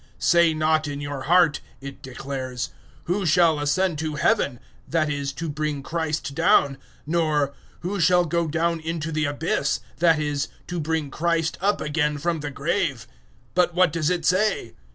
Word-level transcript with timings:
"Say 0.17 0.55
not 0.55 0.87
in 0.87 0.99
your 0.99 1.21
heart," 1.29 1.59
it 1.79 2.01
declares, 2.01 2.71
"`Who 3.05 3.23
shall 3.27 3.59
ascend 3.59 3.99
to 3.99 4.15
Heaven?'" 4.15 4.59
that 4.87 5.11
is, 5.11 5.31
to 5.33 5.47
bring 5.47 5.83
Christ 5.83 6.33
down; 6.33 6.77
010:007 6.77 6.77
"nor 7.05 7.53
`Who 7.83 8.01
shall 8.01 8.25
go 8.25 8.47
down 8.47 8.79
into 8.79 9.11
the 9.11 9.25
abyss?'" 9.25 9.79
that 9.99 10.17
is, 10.17 10.47
to 10.65 10.79
bring 10.79 11.11
Christ 11.11 11.55
up 11.61 11.81
again 11.81 12.17
from 12.17 12.39
the 12.39 12.49
grave. 12.49 13.05
010:008 13.49 13.49
But 13.53 13.75
what 13.75 13.93
does 13.93 14.09
it 14.09 14.25
say? 14.25 14.73